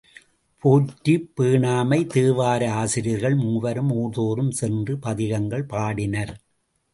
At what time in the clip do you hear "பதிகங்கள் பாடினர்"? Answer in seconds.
4.97-6.33